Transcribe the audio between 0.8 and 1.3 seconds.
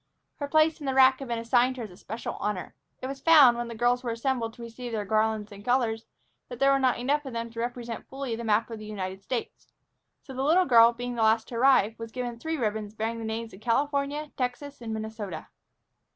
the rack had